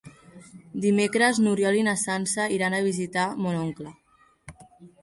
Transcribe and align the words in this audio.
Dimecres 0.85 1.41
n'Oriol 1.45 1.77
i 1.81 1.85
na 1.89 1.95
Sança 2.05 2.49
iran 2.57 2.79
a 2.79 2.83
visitar 2.89 3.29
mon 3.45 3.61
oncle. 3.69 3.95